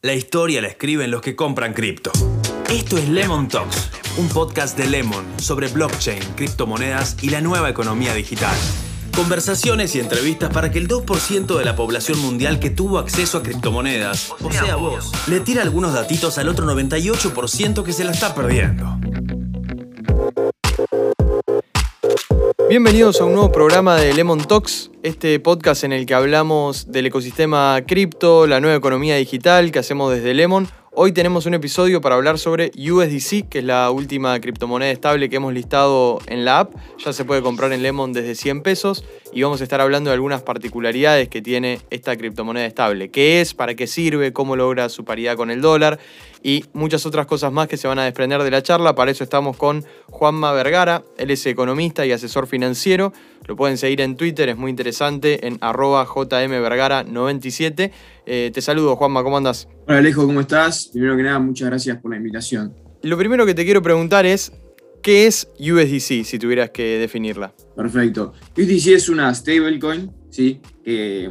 La 0.00 0.14
historia 0.14 0.62
la 0.62 0.68
escriben 0.68 1.10
los 1.10 1.20
que 1.22 1.34
compran 1.34 1.74
cripto. 1.74 2.12
Esto 2.70 2.98
es 2.98 3.08
Lemon 3.08 3.48
Talks, 3.48 3.90
un 4.16 4.28
podcast 4.28 4.78
de 4.78 4.86
Lemon 4.86 5.26
sobre 5.40 5.66
blockchain, 5.66 6.22
criptomonedas 6.36 7.16
y 7.20 7.30
la 7.30 7.40
nueva 7.40 7.68
economía 7.68 8.14
digital. 8.14 8.56
Conversaciones 9.16 9.96
y 9.96 9.98
entrevistas 9.98 10.52
para 10.52 10.70
que 10.70 10.78
el 10.78 10.86
2% 10.86 11.58
de 11.58 11.64
la 11.64 11.74
población 11.74 12.20
mundial 12.20 12.60
que 12.60 12.70
tuvo 12.70 12.98
acceso 12.98 13.38
a 13.38 13.42
criptomonedas, 13.42 14.30
o 14.40 14.52
sea 14.52 14.76
vos, 14.76 15.10
le 15.26 15.40
tire 15.40 15.62
algunos 15.62 15.92
datitos 15.92 16.38
al 16.38 16.48
otro 16.48 16.64
98% 16.64 17.82
que 17.82 17.92
se 17.92 18.04
la 18.04 18.12
está 18.12 18.36
perdiendo. 18.36 19.00
Bienvenidos 22.68 23.20
a 23.20 23.24
un 23.24 23.32
nuevo 23.32 23.50
programa 23.50 23.96
de 23.96 24.14
Lemon 24.14 24.46
Talks, 24.46 24.92
este 25.08 25.40
podcast 25.40 25.84
en 25.84 25.92
el 25.92 26.06
que 26.06 26.14
hablamos 26.14 26.92
del 26.92 27.06
ecosistema 27.06 27.80
cripto, 27.86 28.46
la 28.46 28.60
nueva 28.60 28.76
economía 28.76 29.16
digital 29.16 29.72
que 29.72 29.78
hacemos 29.78 30.12
desde 30.12 30.34
Lemon. 30.34 30.68
Hoy 31.00 31.12
tenemos 31.12 31.46
un 31.46 31.54
episodio 31.54 32.00
para 32.00 32.16
hablar 32.16 32.40
sobre 32.40 32.72
USDC, 32.76 33.48
que 33.48 33.60
es 33.60 33.64
la 33.64 33.88
última 33.92 34.40
criptomoneda 34.40 34.90
estable 34.90 35.30
que 35.30 35.36
hemos 35.36 35.54
listado 35.54 36.18
en 36.26 36.44
la 36.44 36.58
app. 36.58 36.74
Ya 36.98 37.12
se 37.12 37.24
puede 37.24 37.40
comprar 37.40 37.72
en 37.72 37.84
Lemon 37.84 38.12
desde 38.12 38.34
100 38.34 38.62
pesos 38.62 39.04
y 39.32 39.40
vamos 39.44 39.60
a 39.60 39.62
estar 39.62 39.80
hablando 39.80 40.10
de 40.10 40.14
algunas 40.14 40.42
particularidades 40.42 41.28
que 41.28 41.40
tiene 41.40 41.78
esta 41.90 42.16
criptomoneda 42.16 42.66
estable. 42.66 43.10
¿Qué 43.12 43.40
es? 43.40 43.54
¿Para 43.54 43.76
qué 43.76 43.86
sirve? 43.86 44.32
¿Cómo 44.32 44.56
logra 44.56 44.88
su 44.88 45.04
paridad 45.04 45.36
con 45.36 45.52
el 45.52 45.60
dólar? 45.60 46.00
Y 46.42 46.64
muchas 46.72 47.06
otras 47.06 47.26
cosas 47.26 47.52
más 47.52 47.68
que 47.68 47.76
se 47.76 47.86
van 47.86 48.00
a 48.00 48.04
desprender 48.04 48.42
de 48.42 48.50
la 48.50 48.62
charla. 48.64 48.96
Para 48.96 49.12
eso 49.12 49.22
estamos 49.22 49.56
con 49.56 49.84
Juanma 50.06 50.50
Vergara. 50.50 51.04
Él 51.16 51.30
es 51.30 51.46
economista 51.46 52.06
y 52.06 52.10
asesor 52.12 52.48
financiero. 52.48 53.12
Lo 53.46 53.54
pueden 53.54 53.78
seguir 53.78 54.00
en 54.00 54.16
Twitter, 54.16 54.48
es 54.48 54.56
muy 54.56 54.70
interesante, 54.70 55.46
en 55.46 55.58
arroba 55.60 56.04
jmvergara97. 56.06 57.92
Eh, 58.30 58.50
te 58.52 58.60
saludo, 58.60 58.94
Juanma, 58.94 59.22
¿cómo 59.22 59.38
andas? 59.38 59.66
Hola 59.86 59.98
Alejo, 60.00 60.26
¿cómo 60.26 60.42
estás? 60.42 60.90
Primero 60.92 61.16
que 61.16 61.22
nada, 61.22 61.38
muchas 61.38 61.70
gracias 61.70 61.96
por 61.96 62.10
la 62.10 62.18
invitación. 62.18 62.74
Lo 63.00 63.16
primero 63.16 63.46
que 63.46 63.54
te 63.54 63.64
quiero 63.64 63.80
preguntar 63.80 64.26
es, 64.26 64.52
¿qué 65.02 65.26
es 65.26 65.48
USDC 65.58 66.26
si 66.26 66.38
tuvieras 66.38 66.68
que 66.68 66.98
definirla? 66.98 67.54
Perfecto. 67.74 68.34
USDC 68.54 68.88
es 68.88 69.08
una 69.08 69.34
stablecoin, 69.34 70.12
¿sí? 70.28 70.60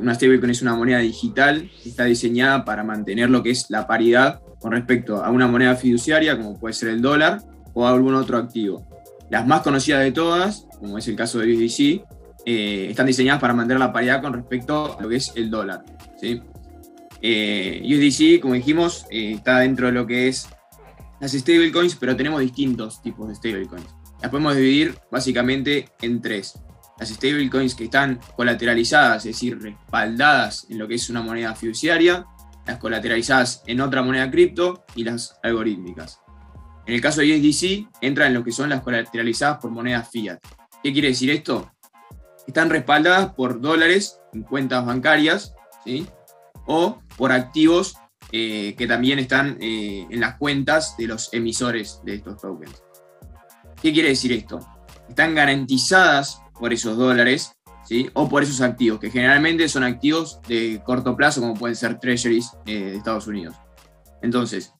una 0.01 0.15
stablecoin 0.15 0.49
es 0.49 0.63
una 0.63 0.73
moneda 0.73 0.97
digital 0.97 1.69
que 1.83 1.89
está 1.89 2.05
diseñada 2.05 2.65
para 2.65 2.83
mantener 2.83 3.29
lo 3.29 3.43
que 3.43 3.51
es 3.51 3.67
la 3.69 3.85
paridad 3.85 4.41
con 4.59 4.71
respecto 4.71 5.23
a 5.23 5.29
una 5.29 5.45
moneda 5.47 5.75
fiduciaria, 5.75 6.35
como 6.35 6.59
puede 6.59 6.73
ser 6.73 6.89
el 6.89 6.99
dólar 7.03 7.43
o 7.75 7.85
algún 7.85 8.15
otro 8.15 8.39
activo. 8.39 8.87
Las 9.29 9.45
más 9.45 9.61
conocidas 9.61 10.01
de 10.01 10.13
todas, 10.13 10.65
como 10.79 10.97
es 10.97 11.07
el 11.07 11.15
caso 11.15 11.37
de 11.37 11.53
USDC, 11.53 12.03
eh, 12.49 12.87
están 12.89 13.05
diseñadas 13.05 13.39
para 13.39 13.53
mantener 13.53 13.79
la 13.79 13.93
paridad 13.93 14.19
con 14.19 14.33
respecto 14.33 14.97
a 14.97 15.03
lo 15.03 15.09
que 15.09 15.17
es 15.17 15.31
el 15.35 15.51
dólar. 15.51 15.83
¿sí? 16.19 16.41
Eh, 17.21 17.81
USDC, 17.83 18.41
como 18.41 18.53
dijimos, 18.53 19.05
eh, 19.09 19.33
está 19.33 19.59
dentro 19.59 19.87
de 19.87 19.93
lo 19.93 20.05
que 20.05 20.27
es 20.27 20.47
las 21.19 21.31
stablecoins, 21.31 21.95
pero 21.95 22.15
tenemos 22.15 22.41
distintos 22.41 23.01
tipos 23.01 23.27
de 23.27 23.35
stablecoins. 23.35 23.87
Las 24.21 24.31
podemos 24.31 24.55
dividir 24.55 24.97
básicamente 25.11 25.89
en 26.01 26.21
tres. 26.21 26.59
Las 26.99 27.09
stablecoins 27.09 27.75
que 27.75 27.85
están 27.85 28.19
colateralizadas, 28.35 29.25
es 29.25 29.35
decir, 29.35 29.59
respaldadas 29.61 30.67
en 30.69 30.79
lo 30.79 30.87
que 30.87 30.95
es 30.95 31.09
una 31.09 31.21
moneda 31.21 31.55
fiduciaria, 31.55 32.25
las 32.65 32.77
colateralizadas 32.77 33.63
en 33.67 33.81
otra 33.81 34.01
moneda 34.01 34.29
cripto 34.29 34.85
y 34.95 35.03
las 35.03 35.39
algorítmicas. 35.43 36.19
En 36.85 36.95
el 36.95 37.01
caso 37.01 37.21
de 37.21 37.33
USDC, 37.33 37.87
entra 38.01 38.27
en 38.27 38.33
lo 38.33 38.43
que 38.43 38.51
son 38.51 38.69
las 38.69 38.81
colateralizadas 38.81 39.59
por 39.59 39.71
monedas 39.71 40.09
fiat. 40.09 40.39
¿Qué 40.83 40.93
quiere 40.93 41.09
decir 41.09 41.29
esto? 41.29 41.71
Están 42.47 42.69
respaldadas 42.69 43.33
por 43.33 43.59
dólares 43.59 44.19
en 44.33 44.43
cuentas 44.43 44.85
bancarias, 44.85 45.53
¿sí? 45.83 46.07
o 46.67 46.99
por 47.17 47.31
activos 47.31 47.97
eh, 48.31 48.75
que 48.77 48.87
también 48.87 49.19
están 49.19 49.57
eh, 49.61 50.05
en 50.09 50.19
las 50.19 50.37
cuentas 50.37 50.97
de 50.97 51.07
los 51.07 51.33
emisores 51.33 52.01
de 52.03 52.15
estos 52.15 52.41
tokens. 52.41 52.83
¿Qué 53.81 53.93
quiere 53.93 54.09
decir 54.09 54.33
esto? 54.33 54.59
Están 55.07 55.33
garantizadas 55.33 56.41
por 56.59 56.73
esos 56.73 56.97
dólares 56.97 57.53
¿sí? 57.85 58.09
o 58.13 58.27
por 58.27 58.43
esos 58.43 58.59
activos, 58.59 58.99
que 58.99 59.11
generalmente 59.11 59.69
son 59.69 59.83
activos 59.83 60.41
de 60.47 60.81
corto 60.83 61.15
plazo, 61.15 61.39
como 61.39 61.53
pueden 61.53 61.77
ser 61.77 61.99
treasuries 61.99 62.51
eh, 62.65 62.79
de 62.79 62.97
Estados 62.97 63.27
Unidos. 63.27 63.55
Entonces, 64.21 64.73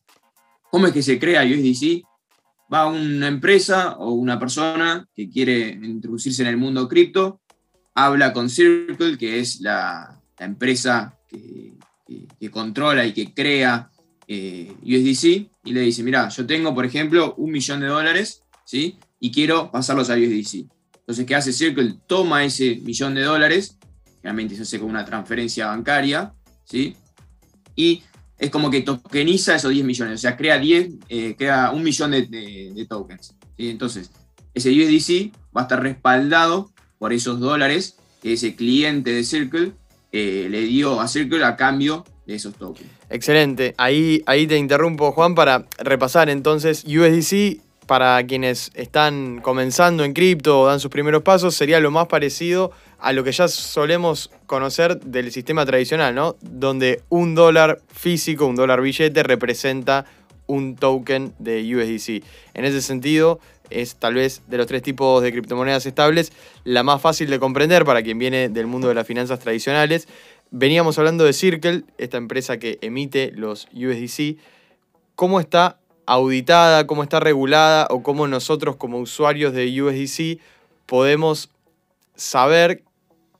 ¿cómo 0.69 0.87
es 0.87 0.93
que 0.93 1.01
se 1.03 1.17
crea 1.17 1.43
USDC? 1.43 2.03
Va 2.73 2.87
una 2.87 3.29
empresa 3.29 3.95
o 3.97 4.11
una 4.11 4.37
persona 4.37 5.07
que 5.15 5.29
quiere 5.29 5.69
introducirse 5.69 6.41
en 6.41 6.49
el 6.49 6.57
mundo 6.57 6.89
cripto, 6.89 7.39
habla 7.93 8.33
con 8.33 8.49
Circle, 8.49 9.17
que 9.17 9.39
es 9.39 9.61
la, 9.61 10.21
la 10.37 10.45
empresa 10.45 11.17
que, 11.29 11.76
controla 12.51 13.05
y 13.05 13.13
que 13.13 13.33
crea 13.33 13.89
eh, 14.27 14.73
USDC 14.81 15.49
y 15.63 15.73
le 15.73 15.81
dice, 15.81 16.03
mira, 16.03 16.29
yo 16.29 16.45
tengo, 16.45 16.75
por 16.75 16.85
ejemplo, 16.85 17.33
un 17.35 17.51
millón 17.51 17.79
de 17.79 17.87
dólares, 17.87 18.43
¿sí? 18.65 18.97
Y 19.19 19.31
quiero 19.31 19.71
pasarlos 19.71 20.09
a 20.09 20.15
USDC. 20.15 20.67
Entonces, 20.99 21.25
¿qué 21.25 21.35
hace 21.35 21.53
Circle? 21.53 21.95
Toma 22.07 22.43
ese 22.43 22.75
millón 22.83 23.15
de 23.15 23.21
dólares, 23.21 23.77
realmente 24.21 24.55
se 24.55 24.63
hace 24.63 24.79
con 24.79 24.89
una 24.89 25.05
transferencia 25.05 25.67
bancaria, 25.67 26.33
¿sí? 26.65 26.97
Y 27.75 28.03
es 28.37 28.49
como 28.49 28.69
que 28.69 28.81
tokeniza 28.81 29.55
esos 29.55 29.71
10 29.71 29.85
millones, 29.85 30.15
o 30.15 30.17
sea, 30.17 30.35
crea 30.35 30.59
10, 30.59 30.89
eh, 31.09 31.35
crea 31.37 31.71
un 31.71 31.83
millón 31.83 32.11
de, 32.11 32.85
tokens. 32.89 33.35
Entonces, 33.57 34.11
ese 34.53 34.71
USDC 34.71 35.31
va 35.55 35.61
a 35.61 35.63
estar 35.63 35.81
respaldado 35.81 36.71
por 36.99 37.13
esos 37.13 37.39
dólares 37.39 37.97
que 38.21 38.33
ese 38.33 38.55
cliente 38.55 39.11
de 39.11 39.23
Circle 39.23 39.73
le 40.17 40.61
dio 40.61 40.99
a 40.99 41.07
Circle 41.07 41.43
a 41.43 41.55
cambio 41.55 42.03
de 42.25 42.35
esos 42.35 42.55
tokens. 42.55 42.89
Excelente. 43.09 43.73
Ahí, 43.77 44.21
ahí 44.25 44.47
te 44.47 44.57
interrumpo, 44.57 45.11
Juan, 45.11 45.35
para 45.35 45.65
repasar 45.79 46.29
entonces 46.29 46.83
USDC. 46.85 47.61
Para 47.87 48.21
quienes 48.27 48.69
están 48.73 49.39
comenzando 49.39 50.03
en 50.03 50.11
cripto 50.11 50.59
o 50.59 50.67
dan 50.67 50.81
sus 50.81 50.91
primeros 50.91 51.23
pasos, 51.23 51.55
sería 51.55 51.79
lo 51.79 51.89
más 51.89 52.07
parecido 52.07 52.73
a 52.99 53.13
lo 53.13 53.23
que 53.23 53.31
ya 53.31 53.47
solemos 53.47 54.29
conocer 54.45 54.99
del 54.99 55.31
sistema 55.31 55.65
tradicional, 55.65 56.13
¿no? 56.13 56.35
Donde 56.41 57.01
un 57.07 57.33
dólar 57.33 57.79
físico, 57.87 58.45
un 58.45 58.57
dólar 58.57 58.81
billete, 58.81 59.23
representa 59.23 60.03
un 60.47 60.75
token 60.75 61.33
de 61.39 61.63
USDC. 61.75 62.25
En 62.53 62.65
ese 62.65 62.81
sentido, 62.81 63.39
es 63.69 63.95
tal 63.95 64.15
vez 64.15 64.41
de 64.47 64.57
los 64.57 64.67
tres 64.67 64.81
tipos 64.81 65.21
de 65.21 65.31
criptomonedas 65.31 65.85
estables 65.85 66.31
la 66.63 66.83
más 66.83 67.01
fácil 67.01 67.29
de 67.29 67.39
comprender 67.39 67.85
para 67.85 68.03
quien 68.03 68.19
viene 68.19 68.49
del 68.49 68.67
mundo 68.67 68.87
de 68.87 68.93
las 68.93 69.07
finanzas 69.07 69.39
tradicionales. 69.39 70.07
Veníamos 70.51 70.97
hablando 70.97 71.23
de 71.23 71.33
Circle, 71.33 71.83
esta 71.97 72.17
empresa 72.17 72.57
que 72.57 72.77
emite 72.81 73.31
los 73.35 73.67
USDC. 73.73 74.37
¿Cómo 75.15 75.39
está 75.39 75.79
auditada, 76.05 76.87
cómo 76.87 77.03
está 77.03 77.19
regulada 77.19 77.87
o 77.89 78.01
cómo 78.01 78.27
nosotros 78.27 78.77
como 78.77 78.99
usuarios 78.99 79.53
de 79.53 79.81
USDC 79.81 80.39
podemos 80.85 81.49
saber 82.15 82.83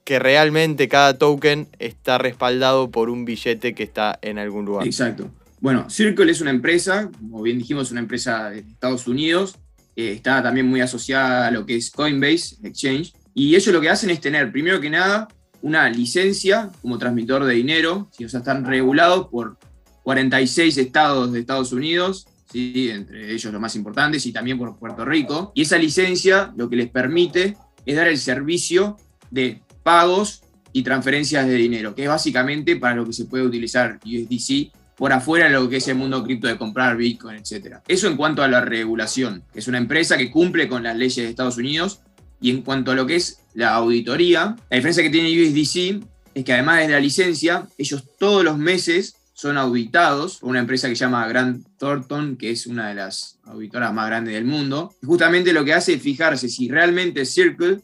que 0.03 0.19
realmente 0.19 0.87
cada 0.87 1.17
token 1.17 1.67
está 1.79 2.17
respaldado 2.17 2.91
por 2.91 3.09
un 3.09 3.25
billete 3.25 3.73
que 3.73 3.83
está 3.83 4.19
en 4.21 4.37
algún 4.37 4.65
lugar? 4.65 4.85
Exacto. 4.85 5.29
Bueno, 5.59 5.89
Circle 5.89 6.31
es 6.31 6.41
una 6.41 6.51
empresa, 6.51 7.09
como 7.11 7.41
bien 7.41 7.57
dijimos, 7.57 7.91
una 7.91 7.99
empresa 7.99 8.49
de 8.49 8.59
Estados 8.59 9.07
Unidos, 9.07 9.57
eh, 9.97 10.11
está 10.11 10.43
también 10.43 10.67
muy 10.67 10.79
asociada 10.79 11.47
a 11.47 11.51
lo 11.51 11.65
que 11.65 11.75
es 11.75 11.89
Coinbase 11.89 12.57
Exchange. 12.63 13.13
Y 13.33 13.55
ellos 13.55 13.73
lo 13.73 13.81
que 13.81 13.89
hacen 13.89 14.11
es 14.11 14.21
tener, 14.21 14.51
primero 14.51 14.79
que 14.79 14.91
nada, 14.91 15.27
una 15.63 15.89
licencia 15.89 16.69
como 16.83 16.99
transmisor 16.99 17.43
de 17.45 17.55
dinero, 17.55 18.07
o 18.23 18.29
sea, 18.29 18.39
están 18.39 18.63
regulados 18.63 19.27
por 19.29 19.57
46 20.03 20.77
estados 20.77 21.33
de 21.33 21.39
Estados 21.39 21.73
Unidos, 21.73 22.27
¿sí? 22.51 22.91
entre 22.91 23.33
ellos 23.33 23.51
los 23.51 23.59
más 23.59 23.75
importantes, 23.75 24.23
y 24.27 24.31
también 24.31 24.59
por 24.59 24.77
Puerto 24.77 25.03
Rico. 25.03 25.51
Y 25.55 25.63
esa 25.63 25.79
licencia 25.79 26.53
lo 26.55 26.69
que 26.69 26.75
les 26.75 26.89
permite 26.89 27.57
es 27.83 27.95
dar 27.95 28.07
el 28.07 28.19
servicio 28.19 28.97
de 29.31 29.61
pagos 29.81 30.43
y 30.73 30.83
transferencias 30.83 31.47
de 31.47 31.55
dinero, 31.55 31.95
que 31.95 32.03
es 32.03 32.09
básicamente 32.09 32.75
para 32.75 32.95
lo 32.95 33.05
que 33.05 33.13
se 33.13 33.25
puede 33.25 33.45
utilizar 33.45 33.99
USDC 34.05 34.71
por 34.97 35.13
afuera 35.13 35.47
lo 35.47 35.69
que 35.69 35.77
es 35.77 35.87
el 35.87 35.95
mundo 35.95 36.23
cripto 36.23 36.47
de 36.47 36.57
comprar 36.57 36.97
Bitcoin, 36.97 37.37
etc. 37.37 37.77
Eso 37.87 38.07
en 38.07 38.17
cuanto 38.17 38.41
a 38.41 38.47
la 38.47 38.61
regulación, 38.61 39.43
que 39.53 39.59
es 39.59 39.67
una 39.67 39.77
empresa 39.77 40.17
que 40.17 40.31
cumple 40.31 40.67
con 40.67 40.83
las 40.83 40.97
leyes 40.97 41.17
de 41.17 41.29
Estados 41.29 41.57
Unidos. 41.57 42.01
Y 42.41 42.49
en 42.49 42.61
cuanto 42.61 42.91
a 42.91 42.95
lo 42.95 43.05
que 43.05 43.15
es 43.15 43.39
la 43.53 43.75
auditoría, 43.75 44.55
la 44.69 44.75
diferencia 44.75 45.03
que 45.03 45.09
tiene 45.09 45.29
USDC 45.29 46.03
es 46.33 46.43
que 46.43 46.53
además 46.53 46.79
de 46.79 46.89
la 46.89 46.99
licencia, 46.99 47.67
ellos 47.77 48.03
todos 48.19 48.43
los 48.43 48.57
meses 48.57 49.15
son 49.33 49.57
auditados 49.57 50.37
por 50.37 50.49
una 50.49 50.59
empresa 50.59 50.89
que 50.89 50.95
se 50.95 51.05
llama 51.05 51.27
Grant 51.27 51.65
Thornton, 51.77 52.37
que 52.37 52.49
es 52.49 52.65
una 52.65 52.89
de 52.89 52.95
las 52.95 53.39
auditoras 53.45 53.93
más 53.93 54.07
grandes 54.07 54.33
del 54.33 54.45
mundo. 54.45 54.95
Y 55.01 55.05
justamente 55.05 55.53
lo 55.53 55.63
que 55.63 55.73
hace 55.75 55.93
es 55.93 56.01
fijarse 56.01 56.49
si 56.49 56.69
realmente 56.69 57.23
Circle 57.25 57.81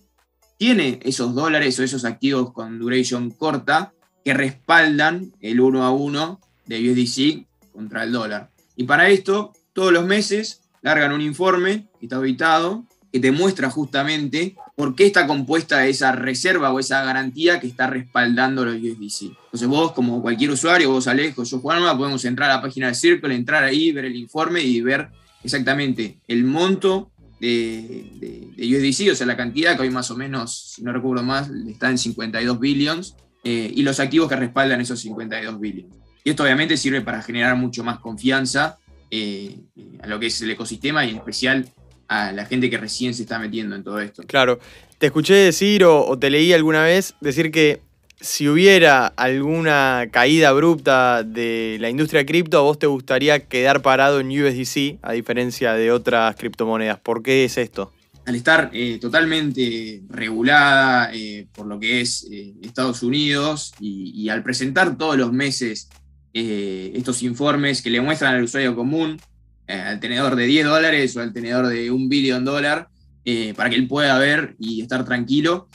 tiene 0.58 1.00
esos 1.04 1.36
dólares 1.36 1.80
o 1.80 1.84
esos 1.84 2.06
activos 2.06 2.54
con 2.54 2.80
duration 2.80 3.30
corta 3.30 3.94
que 4.26 4.34
respaldan 4.34 5.32
el 5.42 5.60
uno 5.60 5.84
a 5.84 5.92
uno 5.92 6.40
de 6.66 6.92
USDC 6.92 7.46
contra 7.72 8.04
el 8.04 8.12
dólar. 8.12 8.50
Y 8.76 8.84
para 8.86 9.10
esto, 9.10 9.54
todos 9.74 9.92
los 9.92 10.06
meses 10.06 10.62
largan 10.82 11.12
un 11.12 11.22
informe 11.22 11.88
que 12.00 12.06
está 12.06 12.18
auditado, 12.18 12.86
que 13.12 13.20
te 13.20 13.32
muestra 13.32 13.70
justamente 13.70 14.56
por 14.76 14.96
qué 14.96 15.06
está 15.06 15.28
compuesta 15.28 15.86
esa 15.86 16.12
reserva 16.14 16.74
o 16.74 16.80
esa 16.80 17.04
garantía 17.04 17.60
que 17.60 17.68
está 17.68 17.88
respaldando 17.88 18.66
los 18.66 18.76
USDC. 18.76 19.32
Entonces 19.46 19.68
vos, 19.68 19.92
como 19.92 20.22
cualquier 20.22 20.52
usuario, 20.52 20.92
vos 20.92 21.08
Alejo, 21.08 21.44
yo 21.44 21.60
Juanma, 21.60 21.96
podemos 21.96 22.26
entrar 22.26 22.50
a 22.50 22.56
la 22.56 22.62
página 22.62 22.88
de 22.88 22.96
Circle, 22.96 23.36
entrar 23.36 23.64
ahí, 23.64 23.92
ver 23.92 24.06
el 24.06 24.16
informe 24.16 24.62
y 24.62 24.82
ver 24.82 25.10
exactamente 25.44 26.18
el 26.28 26.44
monto 26.44 27.12
de, 27.40 28.52
USDC, 28.58 29.12
o 29.12 29.16
sea, 29.16 29.28
la 29.28 29.36
cantidad 29.36 29.76
que 29.76 29.84
hoy 29.84 29.90
más 29.90 30.10
o 30.10 30.16
menos, 30.16 30.74
si 30.76 30.84
no 30.84 30.94
recuerdo 30.94 31.24
más, 31.24 31.50
está 31.68 31.90
en 31.90 31.98
52 31.98 32.60
billions, 32.60 33.16
eh, 33.44 33.72
y 33.76 33.84
los 33.84 34.00
activos 34.00 34.30
que 34.30 34.38
respaldan 34.38 34.80
esos 34.80 35.02
52 35.02 35.60
billions. 35.60 35.94
Y 36.24 36.30
esto 36.30 36.44
obviamente 36.44 36.78
sirve 36.78 37.02
para 37.02 37.22
generar 37.22 37.56
mucho 37.56 37.84
más 37.84 38.00
confianza 38.00 38.78
eh, 39.12 39.58
a 40.02 40.08
lo 40.08 40.20
que 40.20 40.28
es 40.28 40.42
el 40.42 40.52
ecosistema 40.52 41.06
y 41.06 41.12
en 41.12 41.18
especial 41.18 41.68
a 42.08 42.32
la 42.32 42.46
gente 42.46 42.70
que 42.70 42.78
recién 42.78 43.14
se 43.14 43.24
está 43.24 43.40
metiendo 43.40 43.76
en 43.76 43.84
todo 43.84 44.00
esto. 44.00 44.24
Claro, 44.24 44.60
te 44.98 45.08
escuché 45.08 45.34
decir 45.36 45.84
o, 45.84 46.18
te 46.18 46.30
leí 46.30 46.54
alguna 46.54 46.84
vez 46.84 47.14
decir 47.22 47.52
que 47.52 47.82
si 48.20 48.48
hubiera 48.48 49.08
alguna 49.08 50.08
caída 50.12 50.50
abrupta 50.50 51.24
de 51.24 51.78
la 51.82 51.90
industria 51.90 52.26
cripto, 52.26 52.58
a 52.58 52.62
vos 52.62 52.80
te 52.80 52.88
gustaría 52.88 53.48
quedar 53.48 53.82
parado 53.82 54.20
en 54.22 54.30
USDC 54.30 55.00
a 55.02 55.12
diferencia 55.12 55.74
de 55.74 55.92
otras 55.92 56.36
criptomonedas. 56.38 57.00
¿Por 57.00 57.22
qué 57.22 57.44
es 57.44 57.58
esto? 57.58 57.92
Al 58.26 58.36
estar 58.36 58.70
eh, 58.74 58.98
totalmente 59.02 60.02
regulada 60.10 61.12
eh, 61.14 61.48
por 61.54 61.68
lo 61.68 61.78
que 61.78 62.00
es 62.00 62.26
Estados 62.62 63.04
Unidos 63.04 63.74
y, 63.80 64.30
al 64.30 64.42
presentar 64.42 64.98
todos 64.98 65.18
los 65.18 65.34
meses 65.34 65.90
eh, 66.34 66.92
estos 66.96 67.22
informes 67.22 67.82
que 67.82 67.90
le 67.90 68.02
muestran 68.02 68.36
al 68.36 68.44
usuario 68.44 68.76
común, 68.76 69.20
eh, 69.68 69.74
al 69.74 70.00
tenedor 70.00 70.36
de 70.36 70.46
10 70.46 70.66
dólares 70.66 71.16
o 71.16 71.22
al 71.22 71.32
tenedor 71.32 71.68
de 71.68 71.92
un 71.92 72.10
billón 72.10 72.44
dólar, 72.44 72.90
eh, 73.24 73.54
para 73.56 73.70
que 73.70 73.76
él 73.76 73.88
pueda 73.88 74.18
ver 74.18 74.56
y 74.60 74.82
estar 74.82 75.06
tranquilo. 75.06 75.70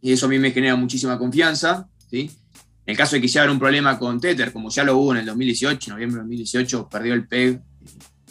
Y 0.00 0.12
eso 0.12 0.26
a 0.26 0.28
mí 0.28 0.38
me 0.38 0.50
genera 0.50 0.76
muchísima 0.76 1.18
confianza. 1.18 1.88
¿sí? 2.10 2.30
En 2.86 2.92
el 2.92 2.96
caso 2.96 3.16
de 3.16 3.22
que 3.22 3.28
se 3.28 3.48
un 3.48 3.58
problema 3.58 3.98
con 3.98 4.20
Tether, 4.20 4.52
como 4.52 4.70
ya 4.70 4.84
lo 4.84 4.96
hubo 4.98 5.12
en 5.12 5.20
el 5.20 5.26
2018, 5.26 5.90
noviembre 5.90 6.16
de 6.16 6.22
2018, 6.22 6.88
perdió 6.88 7.14
el 7.14 7.26
PEG, 7.26 7.60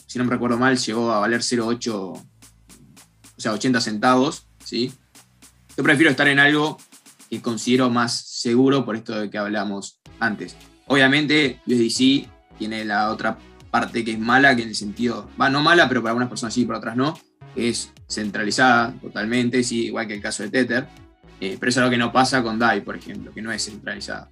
si 0.06 0.20
no 0.20 0.26
me 0.26 0.32
recuerdo 0.32 0.58
mal, 0.58 0.78
llegó 0.78 1.12
a 1.12 1.20
valer 1.20 1.42
0,8, 1.42 1.92
o 1.94 2.22
sea, 3.36 3.52
80 3.52 3.82
centavos. 3.82 4.48
¿sí? 4.64 4.92
Yo 5.76 5.84
prefiero 5.84 6.10
estar 6.10 6.28
en 6.28 6.40
algo 6.40 6.78
que 7.30 7.42
considero 7.42 7.90
más 7.90 8.16
seguro 8.16 8.86
por 8.86 8.96
esto 8.96 9.20
de 9.20 9.30
que 9.30 9.38
hablamos 9.38 10.00
antes. 10.20 10.56
Obviamente, 10.88 11.60
USDC 11.68 12.28
tiene 12.58 12.86
la 12.86 13.12
otra 13.12 13.38
parte 13.70 14.04
que 14.04 14.12
es 14.12 14.20
mala, 14.20 14.56
que 14.56 14.64
en 14.64 14.70
el 14.70 14.76
sentido, 14.76 15.30
va, 15.40 15.50
no 15.50 15.62
mala, 15.62 15.88
pero 15.88 16.02
para 16.02 16.12
algunas 16.12 16.30
personas 16.30 16.54
sí, 16.54 16.66
para 16.66 16.80
otras 16.80 16.96
no, 16.96 17.20
es 17.56 17.94
centralizada 18.08 18.94
totalmente, 19.02 19.64
sí, 19.64 19.88
igual 19.88 20.08
que 20.08 20.16
el 20.16 20.22
caso 20.22 20.44
de 20.44 20.50
Tether, 20.50 20.88
eh, 21.42 21.58
pero 21.60 21.70
eso 21.70 21.82
es 21.82 21.86
lo 21.86 21.90
que 21.92 21.98
no 21.98 22.12
pasa 22.12 22.42
con 22.42 22.58
DAI, 22.58 22.82
por 22.82 22.96
ejemplo, 22.96 23.32
que 23.34 23.42
no 23.42 23.52
es 23.52 23.66
centralizada. 23.66 24.30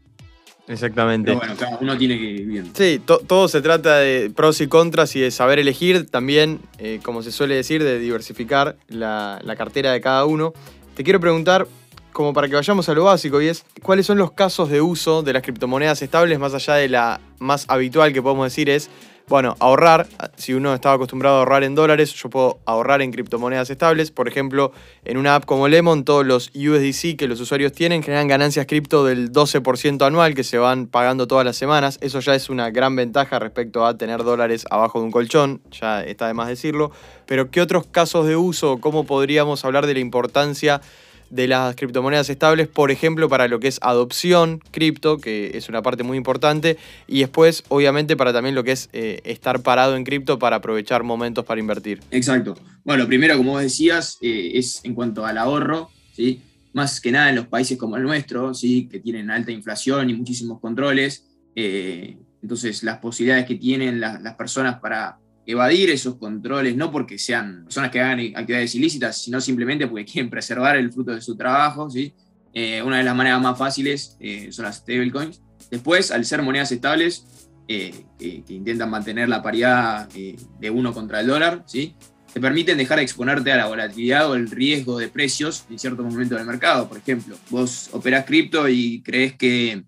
Exactamente. 0.67 1.27
Pero 1.27 1.39
bueno, 1.39 1.55
cada 1.59 1.77
uno 1.77 1.95
tiene 1.95 2.17
que 2.17 2.25
vivir. 2.25 2.65
Sí, 2.73 2.99
todo 3.05 3.47
se 3.47 3.61
trata 3.61 3.97
de 3.97 4.31
pros 4.35 4.61
y 4.61 4.67
contras 4.67 5.15
y 5.15 5.19
de 5.19 5.29
saber 5.29 5.59
elegir, 5.59 6.09
también, 6.09 6.59
eh, 6.79 6.99
como 7.03 7.21
se 7.21 7.31
suele 7.31 7.55
decir, 7.55 7.83
de 7.83 7.99
diversificar 7.99 8.77
la, 8.87 9.39
la 9.43 9.55
cartera 9.55 9.91
de 9.91 10.01
cada 10.01 10.25
uno. 10.25 10.53
Te 10.95 11.03
quiero 11.03 11.19
preguntar, 11.19 11.67
como 12.15 12.31
para 12.31 12.47
que 12.47 12.55
vayamos 12.55 12.87
a 12.87 12.93
lo 12.93 13.03
básico, 13.03 13.41
y 13.41 13.49
es 13.49 13.65
cuáles 13.83 14.05
son 14.05 14.17
los 14.17 14.31
casos 14.31 14.69
de 14.69 14.79
uso 14.79 15.21
de 15.21 15.33
las 15.33 15.43
criptomonedas 15.43 16.01
estables, 16.01 16.39
más 16.39 16.53
allá 16.53 16.75
de 16.75 16.87
la 16.87 17.19
más 17.39 17.65
habitual 17.67 18.13
que 18.13 18.21
podemos 18.21 18.45
decir 18.45 18.69
es, 18.69 18.89
bueno, 19.27 19.57
ahorrar, 19.59 20.07
si 20.37 20.53
uno 20.53 20.73
estaba 20.73 20.95
acostumbrado 20.95 21.35
a 21.35 21.39
ahorrar 21.39 21.65
en 21.65 21.75
dólares, 21.75 22.13
yo 22.13 22.29
puedo 22.29 22.59
ahorrar 22.65 23.01
en 23.01 23.11
criptomonedas 23.11 23.69
estables. 23.69 24.11
Por 24.11 24.29
ejemplo, 24.29 24.71
en 25.03 25.17
una 25.17 25.35
app 25.35 25.45
como 25.45 25.67
Lemon, 25.67 26.05
todos 26.05 26.25
los 26.25 26.51
USDC 26.55 27.17
que 27.17 27.27
los 27.27 27.41
usuarios 27.41 27.73
tienen 27.73 28.01
generan 28.01 28.29
ganancias 28.29 28.65
cripto 28.65 29.03
del 29.03 29.33
12% 29.33 30.05
anual 30.05 30.35
que 30.35 30.43
se 30.45 30.57
van 30.57 30.87
pagando 30.87 31.27
todas 31.27 31.43
las 31.43 31.57
semanas. 31.57 31.97
Eso 32.01 32.21
ya 32.21 32.33
es 32.35 32.49
una 32.49 32.69
gran 32.69 32.95
ventaja 32.95 33.39
respecto 33.39 33.85
a 33.85 33.97
tener 33.97 34.23
dólares 34.23 34.65
abajo 34.69 34.99
de 34.99 35.05
un 35.05 35.11
colchón, 35.11 35.61
ya 35.69 36.01
está 36.01 36.27
de 36.27 36.33
más 36.33 36.47
decirlo. 36.47 36.91
Pero, 37.25 37.49
¿qué 37.49 37.59
otros 37.61 37.87
casos 37.87 38.25
de 38.27 38.37
uso, 38.37 38.77
cómo 38.79 39.05
podríamos 39.05 39.65
hablar 39.65 39.85
de 39.85 39.95
la 39.95 39.99
importancia 39.99 40.81
de 41.29 41.47
las 41.47 41.75
criptomonedas 41.75 42.29
estables, 42.29 42.67
por 42.67 42.91
ejemplo, 42.91 43.29
para 43.29 43.47
lo 43.47 43.59
que 43.59 43.67
es 43.67 43.79
adopción 43.81 44.59
cripto, 44.71 45.17
que 45.17 45.51
es 45.55 45.69
una 45.69 45.81
parte 45.81 46.03
muy 46.03 46.17
importante, 46.17 46.77
y 47.07 47.19
después, 47.19 47.63
obviamente, 47.69 48.15
para 48.15 48.33
también 48.33 48.55
lo 48.55 48.63
que 48.63 48.71
es 48.71 48.89
eh, 48.93 49.21
estar 49.23 49.61
parado 49.61 49.95
en 49.95 50.03
cripto 50.03 50.39
para 50.39 50.57
aprovechar 50.57 51.03
momentos 51.03 51.45
para 51.45 51.59
invertir. 51.59 52.01
Exacto. 52.11 52.55
Bueno, 52.83 53.07
primero, 53.07 53.37
como 53.37 53.51
vos 53.51 53.61
decías, 53.61 54.17
eh, 54.21 54.51
es 54.55 54.81
en 54.83 54.93
cuanto 54.93 55.25
al 55.25 55.37
ahorro, 55.37 55.89
¿sí? 56.13 56.41
más 56.73 56.99
que 56.99 57.11
nada 57.11 57.29
en 57.29 57.35
los 57.35 57.47
países 57.47 57.77
como 57.77 57.97
el 57.97 58.03
nuestro, 58.03 58.53
¿sí? 58.53 58.87
que 58.89 58.99
tienen 58.99 59.31
alta 59.31 59.51
inflación 59.51 60.09
y 60.09 60.13
muchísimos 60.13 60.59
controles. 60.59 61.25
Eh, 61.55 62.17
entonces, 62.41 62.83
las 62.83 62.99
posibilidades 62.99 63.45
que 63.45 63.55
tienen 63.55 63.99
las 63.99 64.35
personas 64.35 64.79
para 64.79 65.17
evadir 65.45 65.89
esos 65.89 66.15
controles, 66.15 66.75
no 66.75 66.91
porque 66.91 67.17
sean 67.17 67.63
personas 67.65 67.91
que 67.91 67.99
hagan 67.99 68.19
actividades 68.35 68.75
ilícitas, 68.75 69.21
sino 69.21 69.39
simplemente 69.41 69.87
porque 69.87 70.05
quieren 70.11 70.29
preservar 70.29 70.77
el 70.77 70.91
fruto 70.91 71.11
de 71.11 71.21
su 71.21 71.35
trabajo. 71.35 71.89
¿sí? 71.89 72.13
Eh, 72.53 72.81
una 72.81 72.97
de 72.97 73.03
las 73.03 73.15
maneras 73.15 73.41
más 73.41 73.57
fáciles 73.57 74.17
eh, 74.19 74.51
son 74.51 74.65
las 74.65 74.77
stablecoins. 74.77 75.41
Después, 75.69 76.11
al 76.11 76.25
ser 76.25 76.41
monedas 76.41 76.71
estables, 76.71 77.49
eh, 77.67 78.05
que, 78.19 78.43
intentan 78.49 78.89
mantener 78.89 79.27
la 79.27 79.41
paridad 79.41 80.07
de 80.09 80.69
uno 80.69 80.93
contra 80.93 81.21
el 81.21 81.27
dólar, 81.27 81.63
¿sí? 81.65 81.95
te 82.35 82.41
permiten 82.41 82.77
dejar 82.77 82.97
de 82.97 83.03
exponerte 83.03 83.49
a 83.53 83.55
la 83.55 83.67
volatilidad 83.67 84.29
o 84.29 84.35
el 84.35 84.51
riesgo 84.51 84.99
de 84.99 85.07
precios 85.07 85.63
en 85.69 85.79
ciertos 85.79 86.05
momentos 86.05 86.37
del 86.37 86.45
mercado. 86.45 86.89
Por 86.89 86.97
ejemplo, 86.97 87.37
vos 87.49 87.89
operás 87.93 88.25
cripto 88.25 88.67
y 88.67 89.01
crees 89.03 89.37
que 89.37 89.85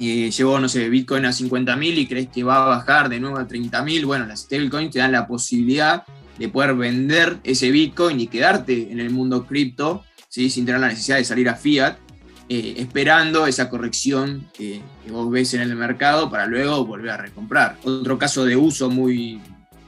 llevó, 0.00 0.58
no 0.58 0.68
sé, 0.68 0.88
Bitcoin 0.88 1.26
a 1.26 1.30
50.000 1.30 1.98
y 1.98 2.06
crees 2.06 2.28
que 2.28 2.42
va 2.42 2.64
a 2.64 2.68
bajar 2.68 3.08
de 3.08 3.20
nuevo 3.20 3.38
a 3.38 3.46
30.000, 3.46 4.06
bueno, 4.06 4.26
las 4.26 4.40
stablecoins 4.40 4.90
te 4.90 4.98
dan 4.98 5.12
la 5.12 5.26
posibilidad 5.26 6.04
de 6.38 6.48
poder 6.48 6.74
vender 6.74 7.38
ese 7.44 7.70
Bitcoin 7.70 8.18
y 8.18 8.26
quedarte 8.26 8.90
en 8.90 8.98
el 8.98 9.10
mundo 9.10 9.46
cripto, 9.46 10.04
¿sí? 10.28 10.48
sin 10.48 10.64
tener 10.64 10.80
la 10.80 10.88
necesidad 10.88 11.18
de 11.18 11.24
salir 11.24 11.48
a 11.50 11.54
fiat, 11.54 11.98
eh, 12.48 12.74
esperando 12.78 13.46
esa 13.46 13.68
corrección 13.68 14.48
que, 14.54 14.80
vos 15.10 15.30
ves 15.30 15.54
en 15.54 15.60
el 15.60 15.76
mercado 15.76 16.30
para 16.30 16.46
luego 16.46 16.84
volver 16.86 17.10
a 17.10 17.16
recomprar. 17.16 17.76
Otro 17.84 18.18
caso 18.18 18.44
de 18.44 18.56
uso 18.56 18.88
muy, 18.88 19.40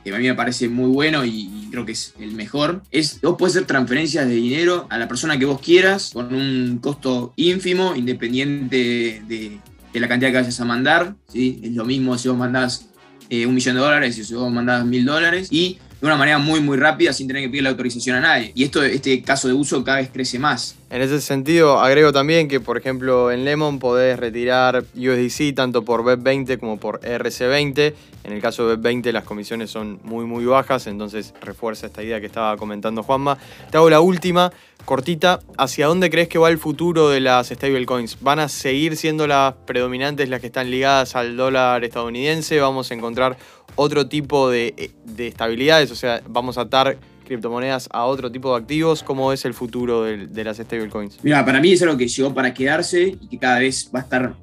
que 0.05 0.14
a 0.14 0.19
mí 0.19 0.25
me 0.25 0.35
parece 0.35 0.69
muy 0.69 0.91
bueno 0.91 1.25
y, 1.25 1.69
creo 1.70 1.87
que 1.87 1.93
es 1.93 2.14
el 2.20 2.32
mejor, 2.32 2.82
es 2.91 3.20
vos 3.23 3.37
puedes 3.38 3.56
hacer 3.56 3.67
transferencias 3.67 4.29
de 4.29 4.35
dinero 4.35 4.87
a 4.91 4.99
la 4.99 5.09
persona 5.09 5.38
que 5.38 5.47
vos 5.47 5.61
quieras 5.61 6.11
con 6.12 6.35
un 6.35 6.79
costo 6.82 7.32
ínfimo, 7.37 7.97
independiente 7.97 9.23
de, 9.26 9.59
la 10.00 10.09
cantidad 10.09 10.31
que 10.31 10.37
vayas 10.37 10.61
a 10.61 10.65
mandar, 10.65 11.15
¿sí? 11.29 11.61
Es 11.62 11.73
lo 11.73 11.85
mismo 11.85 12.17
si 12.19 12.29
vos 12.29 12.37
mandás 12.37 12.87
eh, 13.29 13.47
un 13.47 13.55
millón 13.55 13.77
de 13.77 13.81
dólares 13.81 14.19
y 14.19 14.25
si 14.25 14.35
vos 14.35 14.50
mandás 14.52 14.85
mil 14.85 15.05
dólares, 15.05 15.49
y 15.50 15.78
de 16.02 16.09
una 16.09 16.16
manera 16.16 16.38
muy, 16.38 16.59
muy 16.59 16.76
rápida 16.76 17.12
sin 17.12 17.28
tener 17.28 17.44
que 17.44 17.49
pedir 17.49 17.62
la 17.62 17.71
autorización 17.71 18.16
a 18.16 18.21
nadie. 18.21 18.50
Y 18.56 18.64
esto, 18.64 18.82
este 18.82 19.23
caso 19.23 19.47
de 19.47 19.54
uso 19.54 19.85
cada 19.85 19.99
vez 19.99 20.11
crece 20.12 20.37
más. 20.37 20.75
En 20.90 21.00
ese 21.00 21.21
sentido, 21.21 21.78
agrego 21.78 22.12
también 22.12 22.49
que, 22.49 22.59
por 22.59 22.76
ejemplo, 22.76 23.30
en 23.30 23.44
Lemon 23.44 23.78
podés 23.78 24.18
retirar 24.18 24.85
USDC 24.97 25.54
tanto 25.54 25.85
por 25.85 26.02
BEP20 26.02 26.59
como 26.59 26.76
por 26.80 27.00
RC20. 27.02 27.94
En 28.25 28.32
el 28.32 28.40
caso 28.42 28.68
de 28.68 28.76
BEP20 28.76 29.12
las 29.12 29.23
comisiones 29.23 29.71
son 29.71 30.00
muy, 30.02 30.25
muy 30.25 30.44
bajas, 30.44 30.88
entonces 30.88 31.35
refuerza 31.40 31.87
esta 31.87 32.02
idea 32.02 32.18
que 32.18 32.26
estaba 32.26 32.56
comentando 32.56 33.04
Juanma. 33.04 33.38
Te 33.71 33.76
hago 33.76 33.88
la 33.88 34.00
última 34.00 34.52
cortita, 34.85 35.38
¿hacia 35.56 35.87
dónde 35.87 36.11
crees 36.11 36.28
que 36.28 36.38
va 36.38 36.50
el 36.50 36.59
futuro 36.59 37.09
de 37.11 37.21
las 37.21 37.49
stablecoins? 37.49 38.21
¿Van 38.21 38.40
a 38.40 38.49
seguir 38.49 38.97
siendo 38.97 39.26
las 39.26 39.54
predominantes 39.66 40.28
las 40.28 40.40
que 40.40 40.49
están 40.49 40.71
ligadas 40.71 41.14
al 41.14 41.37
dólar 41.37 41.85
estadounidense? 41.85 42.59
¿Vamos 42.61 42.90
a 42.90 42.94
encontrar 42.94 43.37
otro 43.76 44.07
tipo 44.09 44.50
de, 44.50 44.93
estabilidades? 45.19 45.91
O 45.91 45.95
sea, 45.95 46.23
¿vamos 46.29 46.59
a 46.59 46.62
atar 46.62 46.99
criptomonedas 47.25 47.88
a 47.93 48.05
otro 48.05 48.31
tipo 48.31 48.50
de 48.50 48.61
activos? 48.61 49.02
¿Cómo 49.02 49.33
es 49.33 49.45
el 49.45 49.55
futuro 49.55 50.05
de, 50.05 50.26
de 50.26 50.45
las 50.45 50.59
stablecoins? 50.59 51.19
Mira, 51.23 51.45
para 51.45 51.61
mí 51.61 51.73
es 51.73 51.83
algo 51.83 51.97
que 51.97 52.09
llegó 52.09 52.35
para 52.35 52.52
quedarse 52.52 53.17
y 53.21 53.29
que 53.29 53.38
cada 53.38 53.59
vez 53.59 53.91
va 53.95 54.00
a 54.00 54.02
estar 54.02 54.35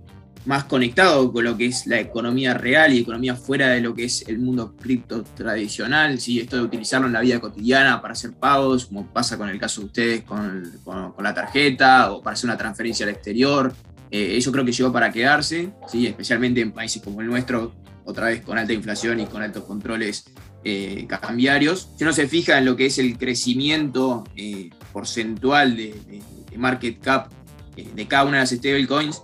más 0.45 0.63
conectado 0.63 1.31
con 1.31 1.43
lo 1.43 1.57
que 1.57 1.67
es 1.67 1.85
la 1.85 1.99
economía 1.99 2.53
real 2.53 2.93
y 2.93 2.99
economía 2.99 3.35
fuera 3.35 3.69
de 3.69 3.81
lo 3.81 3.93
que 3.93 4.05
es 4.05 4.27
el 4.27 4.39
mundo 4.39 4.75
cripto 4.75 5.23
tradicional, 5.23 6.19
¿sí? 6.19 6.39
esto 6.39 6.55
de 6.55 6.63
utilizarlo 6.63 7.07
en 7.07 7.13
la 7.13 7.21
vida 7.21 7.39
cotidiana 7.39 8.01
para 8.01 8.13
hacer 8.13 8.33
pagos, 8.33 8.85
como 8.85 9.05
pasa 9.07 9.37
con 9.37 9.49
el 9.49 9.59
caso 9.59 9.81
de 9.81 9.87
ustedes 9.87 10.23
con, 10.23 10.63
con, 10.83 11.23
la 11.23 11.33
tarjeta 11.33 12.11
o 12.11 12.21
para 12.21 12.33
hacer 12.33 12.47
una 12.49 12.57
transferencia 12.57 13.05
al 13.05 13.11
exterior. 13.11 13.73
Eh, 14.11 14.37
eso 14.37 14.51
creo 14.51 14.65
que 14.65 14.71
llegó 14.71 14.91
para 14.91 15.11
quedarse, 15.11 15.69
¿sí? 15.87 16.07
especialmente 16.07 16.61
en 16.61 16.71
países 16.71 17.01
como 17.01 17.21
el 17.21 17.27
nuestro, 17.27 17.73
otra 18.09 18.27
vez 18.27 18.41
con 18.41 18.57
alta 18.57 18.73
inflación 18.73 19.19
y 19.19 19.25
con 19.25 19.41
altos 19.41 19.63
controles 19.63 20.25
eh, 20.63 21.07
cambiarios. 21.07 21.89
Si 21.97 22.03
uno 22.03 22.13
se 22.13 22.27
fija 22.27 22.57
en 22.57 22.65
lo 22.65 22.75
que 22.75 22.87
es 22.87 22.97
el 22.97 23.17
crecimiento 23.17 24.23
eh, 24.35 24.69
porcentual 24.91 25.77
de, 25.77 26.21
market 26.57 26.99
cap 26.99 27.31
de 27.75 28.07
cada 28.07 28.25
una 28.25 28.37
de 28.37 28.43
las 28.43 28.49
stablecoins, 28.49 29.21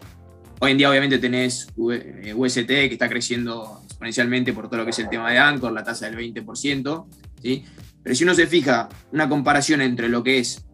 Hoy 0.60 0.72
en 0.72 0.78
día 0.78 0.90
obviamente 0.90 1.18
tenés 1.18 1.68
UST 1.76 2.66
que 2.66 2.90
está 2.94 3.10
creciendo 3.10 3.82
exponencialmente 3.84 4.54
por 4.54 4.68
todo 4.68 4.78
lo 4.78 4.86
que 4.86 4.92
es 4.92 5.00
el 5.00 5.10
tema 5.10 5.30
de 5.30 5.38
Anchor, 5.38 5.72
la 5.74 5.84
tasa 5.84 6.10
del 6.10 6.18
20%, 6.18 7.06
¿sí? 7.42 7.66
Pero 8.02 8.16
si 8.16 8.24
uno 8.24 8.34
se 8.34 8.48
fija 8.48 8.88
una 9.12 9.28
comparación 9.28 9.82
entre 9.82 10.08
lo 10.08 10.24
que 10.24 10.40
es 10.40 10.66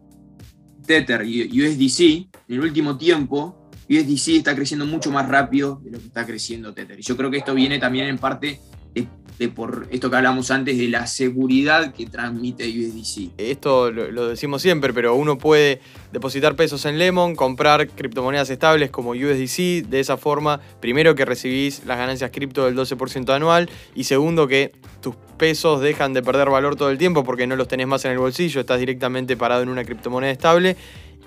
Tether 0.86 1.26
y 1.26 1.62
USDC, 1.62 2.00
en 2.48 2.54
el 2.54 2.60
último 2.60 2.96
tiempo, 2.96 3.61
USDC 3.92 4.36
está 4.38 4.54
creciendo 4.54 4.86
mucho 4.86 5.10
más 5.10 5.28
rápido 5.28 5.80
de 5.84 5.90
lo 5.90 5.98
que 5.98 6.06
está 6.06 6.24
creciendo 6.24 6.72
Tether. 6.72 6.98
Y 6.98 7.02
yo 7.02 7.16
creo 7.16 7.30
que 7.30 7.38
esto 7.38 7.54
viene 7.54 7.78
también 7.78 8.06
en 8.06 8.18
parte 8.18 8.60
de, 9.38 9.48
por 9.48 9.88
esto 9.90 10.08
que 10.08 10.16
hablamos 10.16 10.50
antes, 10.50 10.78
de 10.78 10.88
la 10.88 11.06
seguridad 11.06 11.92
que 11.92 12.06
transmite 12.06 12.68
USDC. 12.68 13.32
Esto 13.38 13.90
lo, 13.90 14.28
decimos 14.28 14.62
siempre, 14.62 14.92
pero 14.92 15.14
uno 15.14 15.36
puede 15.36 15.80
depositar 16.12 16.54
pesos 16.54 16.84
en 16.84 16.98
Lemon, 16.98 17.34
comprar 17.34 17.88
criptomonedas 17.88 18.50
estables 18.50 18.90
como 18.90 19.10
USDC, 19.10 19.88
de 19.88 20.00
esa 20.00 20.16
forma, 20.16 20.60
primero 20.80 21.14
que 21.14 21.24
recibís 21.24 21.84
las 21.86 21.98
ganancias 21.98 22.30
cripto 22.30 22.66
del 22.66 22.76
12% 22.76 23.34
anual 23.34 23.68
y 23.94 24.04
segundo 24.04 24.46
que 24.46 24.72
tus 25.00 25.16
pesos 25.38 25.80
dejan 25.80 26.12
de 26.12 26.22
perder 26.22 26.48
valor 26.48 26.76
todo 26.76 26.90
el 26.90 26.98
tiempo 26.98 27.24
porque 27.24 27.46
no 27.46 27.56
los 27.56 27.66
tenés 27.66 27.88
más 27.88 28.04
en 28.04 28.12
el 28.12 28.18
bolsillo, 28.18 28.60
estás 28.60 28.78
directamente 28.78 29.36
parado 29.36 29.62
en 29.62 29.68
una 29.68 29.84
criptomoneda 29.84 30.30
estable. 30.30 30.76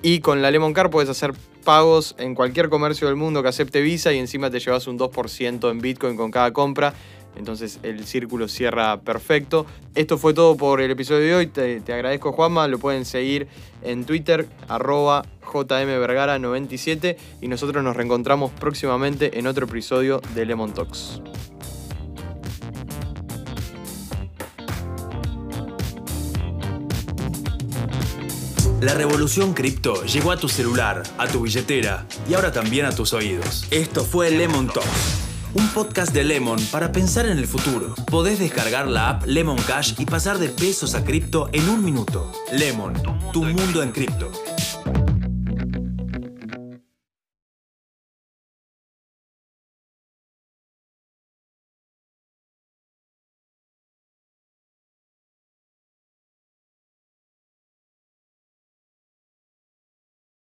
Y 0.01 0.19
con 0.19 0.41
la 0.41 0.51
Lemon 0.51 0.73
Car 0.73 0.91
puedes 0.91 1.09
hacer 1.09 1.33
pagos 1.65 2.15
en 2.17 2.35
cualquier 2.35 2.69
comercio 2.69 3.07
del 3.07 3.17
mundo 3.17 3.43
que 3.43 3.49
acepte 3.49 3.81
Visa 3.81 4.13
y 4.13 4.19
encima 4.19 4.49
te 4.49 4.59
llevas 4.61 4.87
un 4.87 4.97
2% 4.97 5.69
en 5.69 5.81
Bitcoin 5.81 6.15
con 6.15 6.31
cada 6.31 6.53
compra. 6.53 6.93
Entonces 7.35 7.79
el 7.83 8.05
círculo 8.05 8.47
cierra 8.47 9.01
perfecto. 9.01 9.65
Esto 9.93 10.17
fue 10.17 10.33
todo 10.33 10.55
por 10.55 10.79
el 10.79 10.91
episodio 10.91 11.25
de 11.25 11.35
hoy. 11.35 11.47
Te, 11.47 11.81
agradezco, 11.91 12.31
Juanma. 12.31 12.67
Lo 12.67 12.79
pueden 12.79 13.03
seguir 13.03 13.47
en 13.81 14.05
Twitter, 14.05 14.47
arroba 14.69 15.25
jmvergara97. 15.41 17.17
Y 17.41 17.47
nosotros 17.49 17.83
nos 17.83 17.97
reencontramos 17.97 18.51
próximamente 18.51 19.37
en 19.37 19.47
otro 19.47 19.65
episodio 19.65 20.21
de 20.33 20.45
Lemon 20.45 20.73
Talks. 20.73 21.21
La 28.85 28.93
revolución 28.93 29.55
cripto 29.55 30.05
llegó 30.05 30.31
a 30.31 30.37
tu 30.37 30.47
celular, 30.47 31.01
a 31.17 31.25
tu 31.25 31.41
billetera 31.41 32.05
y 32.29 32.35
ahora 32.35 32.51
también 32.51 32.85
a 32.85 32.91
tus 32.91 33.13
oídos. 33.13 33.65
Esto 33.71 34.05
fue 34.05 34.29
Lemon 34.29 34.67
Talks 34.67 35.25
un 35.55 35.69
podcast 35.69 36.13
de 36.13 36.25
Lemon 36.25 36.59
para 36.69 36.91
pensar 36.91 37.25
en 37.25 37.37
el 37.37 37.47
futuro. 37.47 37.95
Podés 38.11 38.39
descargar 38.39 38.87
la 38.87 39.09
app 39.09 39.25
Lemon 39.25 39.57
Cash 39.65 39.93
y 39.97 40.05
pasar 40.05 40.37
de 40.37 40.49
pesos 40.49 40.95
a 40.95 41.05
cripto 41.05 41.49
en 41.53 41.69
un 41.69 41.83
minuto. 41.83 42.29
Lemon, 42.51 42.93
tu 43.31 43.45
mundo 43.45 43.81
en 43.81 43.91
cripto. 43.91 44.29